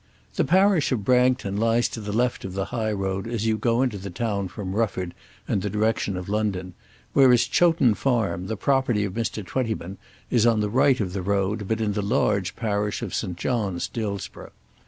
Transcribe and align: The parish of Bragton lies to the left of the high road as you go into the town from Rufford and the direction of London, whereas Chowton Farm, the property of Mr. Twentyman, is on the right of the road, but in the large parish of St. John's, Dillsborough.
The 0.33 0.43
parish 0.43 0.91
of 0.91 1.05
Bragton 1.05 1.57
lies 1.57 1.87
to 1.89 1.99
the 2.01 2.11
left 2.11 2.43
of 2.43 2.55
the 2.55 2.65
high 2.73 2.91
road 2.91 3.27
as 3.27 3.45
you 3.45 3.55
go 3.55 3.83
into 3.83 3.99
the 3.99 4.09
town 4.09 4.47
from 4.47 4.73
Rufford 4.73 5.13
and 5.47 5.61
the 5.61 5.69
direction 5.69 6.17
of 6.17 6.27
London, 6.27 6.73
whereas 7.13 7.43
Chowton 7.45 7.93
Farm, 7.93 8.47
the 8.47 8.57
property 8.57 9.03
of 9.05 9.13
Mr. 9.13 9.45
Twentyman, 9.45 9.99
is 10.31 10.47
on 10.47 10.59
the 10.59 10.71
right 10.71 10.99
of 10.99 11.13
the 11.13 11.21
road, 11.21 11.67
but 11.67 11.79
in 11.79 11.93
the 11.93 12.01
large 12.01 12.55
parish 12.55 13.03
of 13.03 13.13
St. 13.13 13.37
John's, 13.37 13.87
Dillsborough. 13.87 14.53